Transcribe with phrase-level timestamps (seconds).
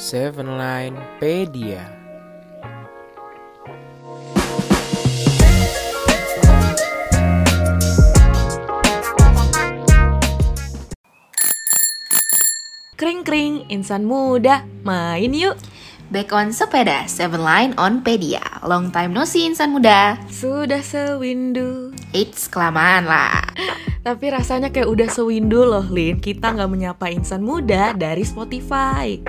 [0.00, 1.84] Seven Line Pedia.
[12.96, 15.60] Kring kring, insan muda, main yuk.
[16.08, 18.40] Back on sepeda, Seven Line on Pedia.
[18.64, 20.16] Long time no see insan muda.
[20.32, 21.92] Sudah sewindu.
[22.16, 23.44] It's kelamaan lah.
[24.08, 26.24] Tapi rasanya kayak udah sewindu loh, Lin.
[26.24, 29.20] Kita nggak menyapa insan muda dari Spotify.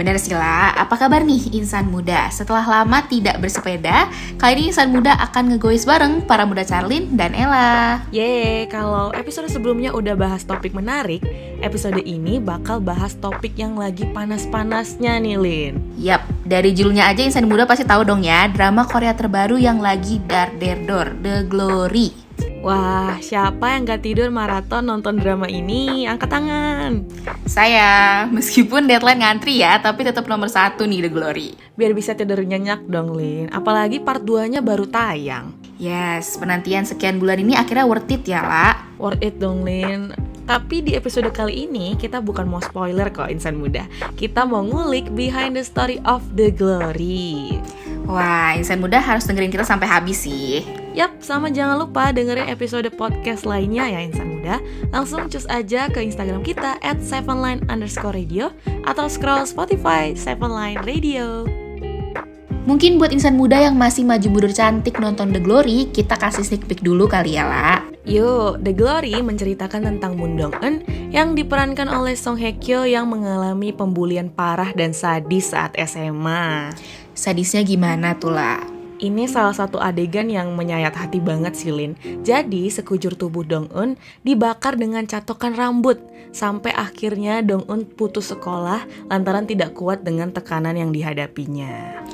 [0.00, 2.32] Bener sih lah, apa kabar nih insan muda?
[2.32, 4.08] Setelah lama tidak bersepeda,
[4.40, 8.00] kali ini insan muda akan ngegois bareng para muda Charlin dan Ella.
[8.08, 11.20] Yeay, kalau episode sebelumnya udah bahas topik menarik,
[11.60, 15.76] episode ini bakal bahas topik yang lagi panas-panasnya nih, Lin.
[16.00, 20.16] Yap, dari judulnya aja insan muda pasti tahu dong ya, drama Korea terbaru yang lagi
[20.24, 22.29] dar der dor, The Glory.
[22.60, 26.04] Wah, siapa yang gak tidur maraton nonton drama ini?
[26.04, 27.08] Angkat tangan.
[27.48, 31.56] Saya, meskipun deadline ngantri ya, tapi tetap nomor satu nih The Glory.
[31.80, 33.48] Biar bisa tidur nyenyak dong, Lin.
[33.48, 35.56] Apalagi part 2-nya baru tayang.
[35.80, 38.76] Yes, penantian sekian bulan ini akhirnya worth it ya, lah.
[39.00, 40.12] Worth it dong, Lin.
[40.44, 43.88] Tapi di episode kali ini kita bukan mau spoiler kok insan muda.
[44.20, 47.56] Kita mau ngulik behind the story of The Glory.
[48.04, 50.79] Wah, insan muda harus dengerin kita sampai habis sih.
[50.90, 54.58] Yap, sama jangan lupa dengerin episode podcast lainnya ya insan muda.
[54.90, 58.50] Langsung cus aja ke Instagram kita at sevenline underscore radio
[58.82, 61.46] atau scroll Spotify Sevenline Radio.
[62.66, 66.68] Mungkin buat insan muda yang masih maju mundur cantik nonton The Glory, kita kasih sneak
[66.68, 67.80] peek dulu kali ya, lah.
[68.04, 73.08] Yuk, The Glory menceritakan tentang Moon Dong Eun yang diperankan oleh Song Hye Kyo yang
[73.08, 76.70] mengalami pembulian parah dan sadis saat SMA.
[77.16, 78.69] Sadisnya gimana tuh lah?
[79.00, 81.96] Ini salah satu adegan yang menyayat hati banget sih Lin.
[82.20, 85.96] Jadi sekujur tubuh Dong Eun dibakar dengan catokan rambut
[86.36, 92.04] sampai akhirnya Dong Eun putus sekolah lantaran tidak kuat dengan tekanan yang dihadapinya.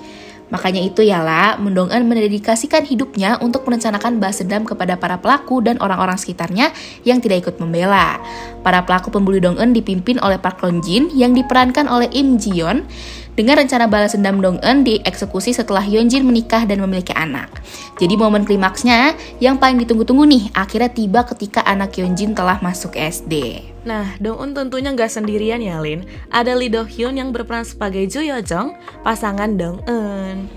[0.47, 5.75] Makanya itu ya lah, Mendongan mendedikasikan hidupnya untuk merencanakan balas dendam kepada para pelaku dan
[5.83, 6.71] orang-orang sekitarnya
[7.03, 8.23] yang tidak ikut membela.
[8.63, 12.63] Para pelaku pembuli Dong Eun dipimpin oleh Park Lon Jin yang diperankan oleh Im Ji
[12.63, 12.87] Yeon
[13.37, 17.53] dengan rencana balas dendam Dong Eun dieksekusi setelah Yeon Jin menikah dan memiliki anak.
[18.01, 22.97] Jadi momen klimaksnya yang paling ditunggu-tunggu nih akhirnya tiba ketika anak Yeon Jin telah masuk
[22.97, 23.61] SD.
[23.85, 26.09] Nah, Dong Eun tentunya nggak sendirian ya, Lin.
[26.33, 30.51] Ada Lee Do Hyun yang berperan sebagai Jo Yo Jong, pasangan Dong Eun.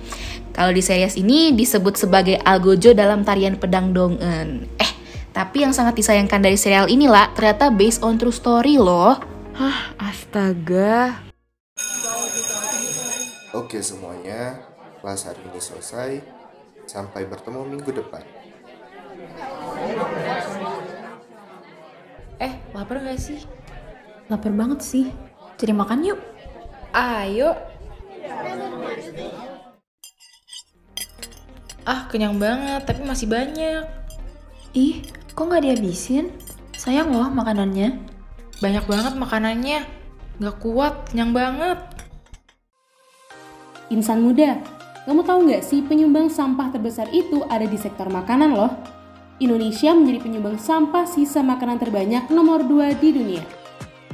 [0.55, 4.65] Kalau di series ini disebut sebagai Algojo dalam tarian pedang Dong Eun.
[4.81, 4.91] Eh,
[5.29, 9.19] tapi yang sangat disayangkan dari serial inilah ternyata based on true story loh.
[9.59, 11.28] Hah, astaga.
[13.49, 14.61] Oke semuanya,
[15.01, 16.21] kelas hari ini selesai.
[16.85, 18.21] Sampai bertemu minggu depan.
[22.37, 23.41] Eh, lapar gak sih?
[24.29, 25.09] Lapar banget sih.
[25.57, 26.21] Jadi makan yuk.
[26.93, 27.57] Ayo.
[31.89, 33.81] Ah, kenyang banget, tapi masih banyak.
[34.77, 35.01] Ih,
[35.33, 36.29] kok nggak dihabisin?
[36.77, 37.97] Sayang loh makanannya.
[38.61, 39.89] Banyak banget makanannya.
[40.37, 41.98] Gak kuat, kenyang banget.
[43.89, 44.61] Insan muda,
[45.09, 48.69] kamu tahu nggak sih penyumbang sampah terbesar itu ada di sektor makanan loh?
[49.41, 53.41] Indonesia menjadi penyumbang sampah sisa makanan terbanyak nomor 2 di dunia.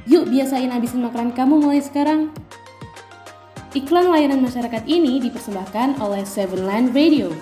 [0.07, 2.31] Yuk biasain habisin makanan kamu mulai sekarang.
[3.75, 7.35] Iklan layanan masyarakat ini dipersembahkan oleh Seven Line Radio.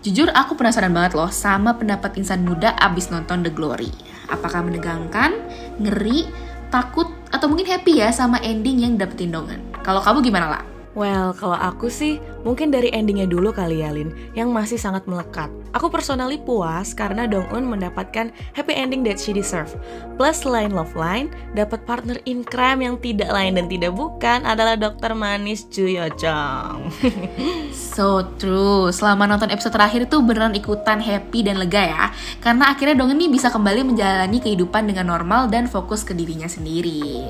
[0.00, 4.13] Jujur aku penasaran banget loh sama pendapat insan muda abis nonton The Glory.
[4.28, 5.36] Apakah menegangkan,
[5.78, 6.28] ngeri,
[6.72, 9.60] takut, atau mungkin happy ya sama ending yang dapetin dongan?
[9.84, 10.73] Kalau kamu gimana lah?
[10.94, 15.50] Well, kalau aku sih mungkin dari endingnya dulu kali ya Lin, yang masih sangat melekat.
[15.74, 19.74] Aku personally puas karena Dong Eun mendapatkan happy ending that she deserve.
[20.14, 24.78] Plus selain love line, dapat partner in crime yang tidak lain dan tidak bukan adalah
[24.78, 26.88] dokter manis Ju Yo Jong.
[27.74, 32.04] So true, selama nonton episode terakhir itu beneran ikutan happy dan lega ya
[32.42, 37.22] Karena akhirnya Dong ini bisa kembali menjalani kehidupan dengan normal dan fokus ke dirinya sendiri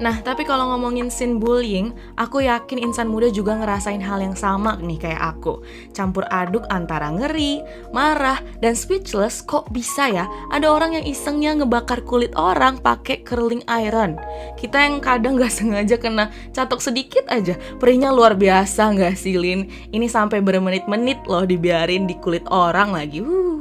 [0.00, 4.78] Nah, tapi kalau ngomongin scene bullying, aku yakin insan muda juga ngerasain hal yang sama
[4.80, 5.60] nih kayak aku.
[5.92, 7.60] Campur aduk antara ngeri,
[7.92, 13.60] marah, dan speechless kok bisa ya ada orang yang isengnya ngebakar kulit orang pakai curling
[13.68, 14.16] iron.
[14.56, 19.68] Kita yang kadang gak sengaja kena catok sedikit aja, perihnya luar biasa gak sih Lin?
[19.92, 23.20] Ini sampai bermenit-menit loh dibiarin di kulit orang lagi.
[23.20, 23.51] Uh.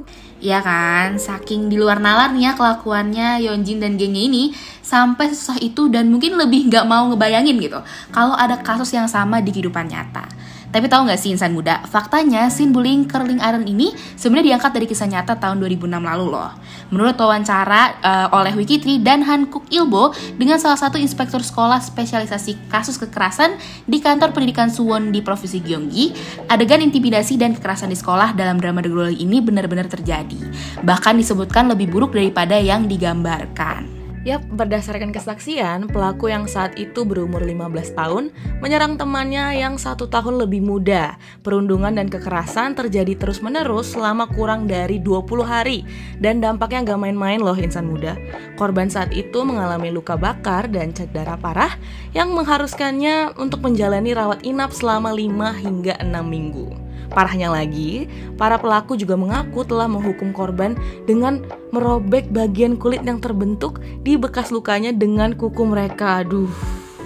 [0.42, 4.44] Iya kan, saking di luar nalar nih ya kelakuannya Yeonjin dan gengnya ini
[4.82, 7.78] sampai susah itu dan mungkin lebih nggak mau ngebayangin gitu
[8.10, 10.26] kalau ada kasus yang sama di kehidupan nyata.
[10.71, 14.85] Tapi tahu nggak sih insan muda, faktanya scene bullying curling iron ini sebenarnya diangkat dari
[14.88, 16.51] kisah nyata tahun 2006 lalu loh.
[16.95, 22.95] Menurut wawancara uh, oleh Wikitri dan Hankuk Ilbo dengan salah satu inspektur sekolah spesialisasi kasus
[22.95, 26.15] kekerasan di kantor pendidikan Suwon di provinsi Gyeonggi,
[26.47, 30.39] adegan intimidasi dan kekerasan di sekolah dalam drama The Glory ini benar-benar terjadi.
[30.81, 34.00] Bahkan disebutkan lebih buruk daripada yang digambarkan.
[34.21, 38.29] Yap, berdasarkan kesaksian, pelaku yang saat itu berumur 15 tahun
[38.62, 41.18] menyerang temannya yang satu tahun lebih muda.
[41.41, 45.81] Perundungan dan kekerasan terjadi terus-menerus selama kurang dari 20 hari.
[46.21, 48.13] Dan dampaknya gak main-main loh insan muda.
[48.62, 51.73] Korban saat itu mengalami luka bakar dan cedera parah
[52.13, 56.91] yang mengharuskannya untuk menjalani rawat inap selama 5 hingga 6 minggu.
[57.12, 58.08] Parahnya lagi,
[58.40, 61.44] para pelaku juga mengaku telah menghukum korban dengan
[61.75, 66.24] merobek bagian kulit yang terbentuk di bekas lukanya dengan kuku mereka.
[66.24, 66.48] Aduh.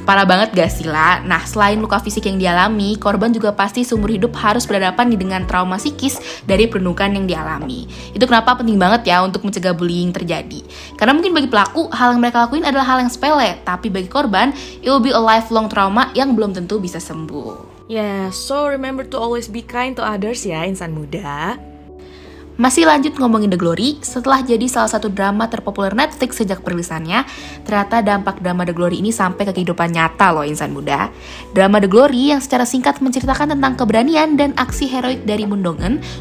[0.05, 1.25] Parah banget gak sih lah?
[1.25, 5.81] Nah, selain luka fisik yang dialami, korban juga pasti seumur hidup harus berhadapan dengan trauma
[5.81, 7.89] psikis dari perundungan yang dialami.
[8.13, 10.61] Itu kenapa penting banget ya untuk mencegah bullying terjadi.
[10.93, 14.53] Karena mungkin bagi pelaku, hal yang mereka lakuin adalah hal yang sepele, tapi bagi korban,
[14.85, 17.74] it will be a lifelong trauma yang belum tentu bisa sembuh.
[17.85, 21.61] Yeah, so remember to always be kind to others ya insan muda.
[22.55, 27.27] Masih lanjut ngomongin The Glory, setelah jadi salah satu drama terpopuler Netflix sejak perilisannya,
[27.67, 31.11] ternyata dampak drama The Glory ini sampai ke kehidupan nyata loh insan muda.
[31.51, 35.67] Drama The Glory yang secara singkat menceritakan tentang keberanian dan aksi heroik dari Moon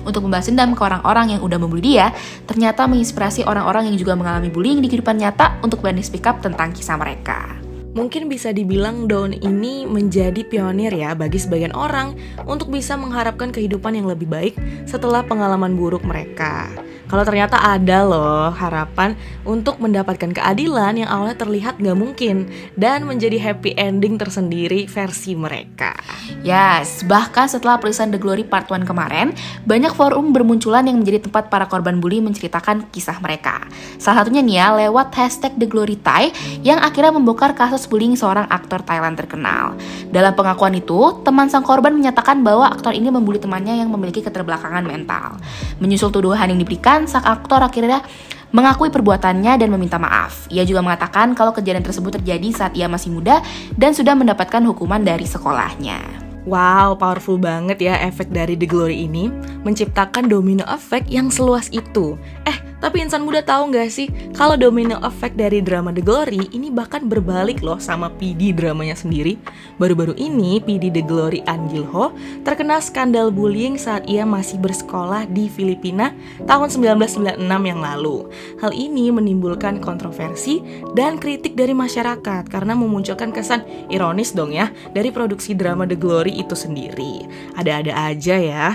[0.02, 2.10] untuk membalas dendam ke orang-orang yang udah membuli dia,
[2.50, 6.74] ternyata menginspirasi orang-orang yang juga mengalami bullying di kehidupan nyata untuk berani speak up tentang
[6.74, 7.63] kisah mereka.
[7.94, 13.94] Mungkin bisa dibilang daun ini menjadi pionir ya bagi sebagian orang untuk bisa mengharapkan kehidupan
[13.94, 16.74] yang lebih baik setelah pengalaman buruk mereka.
[17.08, 23.36] Kalau ternyata ada loh harapan untuk mendapatkan keadilan yang awalnya terlihat gak mungkin dan menjadi
[23.40, 25.92] happy ending tersendiri versi mereka.
[26.40, 29.36] Yes, bahkan setelah perilisan The Glory Part 1 kemarin,
[29.68, 33.64] banyak forum bermunculan yang menjadi tempat para korban bully menceritakan kisah mereka.
[34.00, 36.30] Salah satunya nih ya, lewat hashtag The Glory Thai
[36.64, 39.76] yang akhirnya membongkar kasus bullying seorang aktor Thailand terkenal.
[40.14, 44.86] Dalam pengakuan itu, teman sang korban menyatakan bahwa aktor ini membuli temannya yang memiliki keterbelakangan
[44.86, 45.42] mental.
[45.82, 48.06] Menyusul tuduhan yang diberikan, sang aktor akhirnya
[48.54, 50.46] mengakui perbuatannya dan meminta maaf.
[50.46, 53.42] Ia juga mengatakan kalau kejadian tersebut terjadi saat ia masih muda
[53.74, 55.98] dan sudah mendapatkan hukuman dari sekolahnya.
[56.44, 59.32] Wow, powerful banget ya efek dari The Glory ini
[59.64, 62.20] menciptakan domino effect yang seluas itu.
[62.44, 62.54] Eh,
[62.84, 67.08] tapi insan muda tahu nggak sih kalau domino effect dari drama The Glory ini bahkan
[67.08, 69.40] berbalik loh sama PD dramanya sendiri.
[69.80, 72.12] Baru-baru ini PD The Glory An Ho
[72.44, 76.12] terkena skandal bullying saat ia masih bersekolah di Filipina
[76.44, 78.28] tahun 1996 yang lalu.
[78.60, 80.60] Hal ini menimbulkan kontroversi
[80.92, 86.36] dan kritik dari masyarakat karena memunculkan kesan ironis dong ya dari produksi drama The Glory
[86.36, 87.24] itu sendiri.
[87.56, 88.68] Ada-ada aja ya.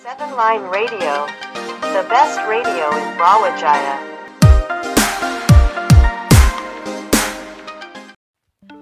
[0.00, 1.43] Seven Line Radio
[1.94, 4.02] the best radio in Brawajaya.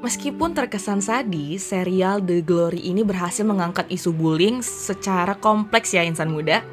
[0.00, 6.32] Meskipun terkesan sadis, serial The Glory ini berhasil mengangkat isu bullying secara kompleks ya insan
[6.32, 6.64] muda.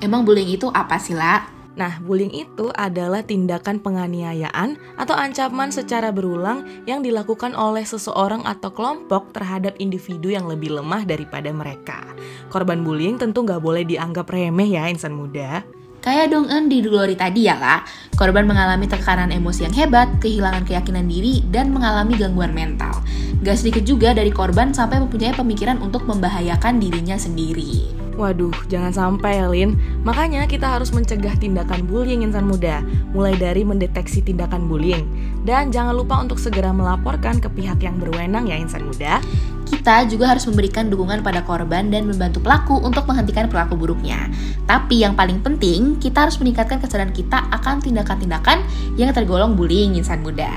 [0.00, 1.44] Emang bullying itu apa sih, La?
[1.76, 8.72] Nah, bullying itu adalah tindakan penganiayaan atau ancaman secara berulang yang dilakukan oleh seseorang atau
[8.72, 12.00] kelompok terhadap individu yang lebih lemah daripada mereka.
[12.48, 15.60] Korban bullying tentu nggak boleh dianggap remeh ya insan muda.
[16.06, 17.82] Kayak dong di Glory tadi ya lah,
[18.14, 23.02] korban mengalami tekanan emosi yang hebat, kehilangan keyakinan diri, dan mengalami gangguan mental.
[23.42, 27.90] Gak sedikit juga dari korban sampai mempunyai pemikiran untuk membahayakan dirinya sendiri.
[28.14, 29.74] Waduh, jangan sampai ya Lin.
[30.06, 35.10] Makanya kita harus mencegah tindakan bullying insan muda, mulai dari mendeteksi tindakan bullying.
[35.42, 39.18] Dan jangan lupa untuk segera melaporkan ke pihak yang berwenang ya insan muda
[39.66, 44.30] kita juga harus memberikan dukungan pada korban dan membantu pelaku untuk menghentikan perilaku buruknya.
[44.64, 48.62] Tapi yang paling penting, kita harus meningkatkan kesadaran kita akan tindakan-tindakan
[48.94, 50.48] yang tergolong bullying insan muda.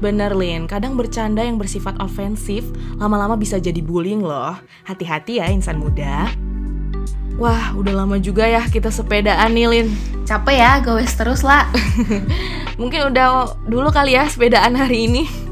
[0.00, 2.64] Bener Lin, kadang bercanda yang bersifat ofensif
[2.96, 4.56] lama-lama bisa jadi bullying loh.
[4.88, 6.32] Hati-hati ya insan muda.
[7.40, 9.88] Wah, udah lama juga ya kita sepedaan nih Lin.
[10.28, 11.68] Capek ya, gowes terus lah.
[12.80, 15.49] Mungkin udah dulu kali ya sepedaan hari ini.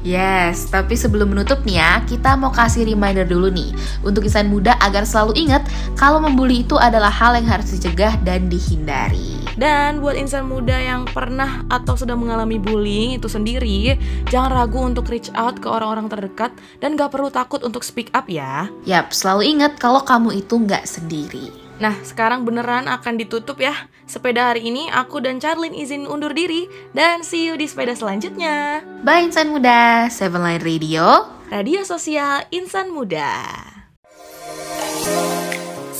[0.00, 3.68] Yes, tapi sebelum menutup nih ya, kita mau kasih reminder dulu nih
[4.00, 5.60] untuk insan muda agar selalu ingat
[5.92, 9.36] kalau membuli itu adalah hal yang harus dicegah dan dihindari.
[9.60, 14.00] Dan buat insan muda yang pernah atau sedang mengalami bullying itu sendiri,
[14.32, 18.24] jangan ragu untuk reach out ke orang-orang terdekat dan gak perlu takut untuk speak up
[18.24, 18.72] ya.
[18.88, 21.69] Yap, selalu ingat kalau kamu itu gak sendiri.
[21.80, 23.72] Nah, sekarang beneran akan ditutup ya.
[24.04, 28.84] Sepeda hari ini aku dan Charlene izin undur diri dan see you di sepeda selanjutnya.
[29.00, 33.32] Bye Insan Muda, Seven Line Radio, radio sosial Insan Muda.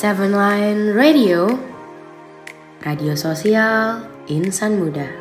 [0.01, 1.61] Seven Line Radio,
[2.81, 4.01] radio sosial
[4.33, 5.20] insan muda.